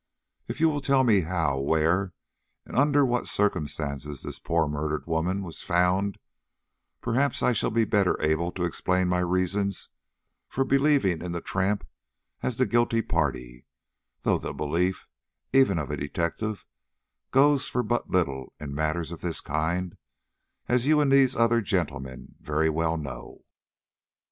"If 0.47 0.59
you 0.59 0.67
will 0.67 0.81
tell 0.81 1.03
me 1.03 1.19
how, 1.21 1.59
where, 1.59 2.13
and 2.65 2.75
under 2.75 3.05
what 3.05 3.27
circumstances 3.27 4.23
this 4.23 4.39
poor 4.39 4.67
murdered 4.67 5.05
woman 5.05 5.43
was 5.43 5.61
found, 5.61 6.17
perhaps 7.01 7.43
I 7.43 7.53
shall 7.53 7.69
be 7.69 7.85
better 7.85 8.19
able 8.19 8.51
to 8.53 8.63
explain 8.63 9.07
my 9.07 9.19
reasons 9.19 9.89
for 10.47 10.63
believing 10.65 11.21
in 11.21 11.33
the 11.33 11.39
tramp 11.41 11.85
as 12.41 12.57
the 12.57 12.65
guilty 12.65 13.03
party; 13.03 13.67
though 14.21 14.39
the 14.39 14.53
belief, 14.55 15.05
even 15.53 15.77
of 15.77 15.91
a 15.91 15.97
detective, 15.97 16.65
goes 17.29 17.67
for 17.67 17.83
but 17.83 18.09
little 18.09 18.53
in 18.59 18.73
matters 18.73 19.11
of 19.11 19.21
this 19.21 19.39
kind, 19.39 19.97
as 20.67 20.87
you 20.87 20.99
and 20.99 21.11
these 21.11 21.35
other 21.35 21.61
gentlemen 21.61 22.33
very 22.39 22.71
well 22.71 22.97
know." 22.97 23.43